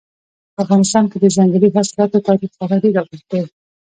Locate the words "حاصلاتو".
1.75-2.25